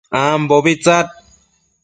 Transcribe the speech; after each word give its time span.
ambobi 0.21 0.73
tsad 0.83 1.07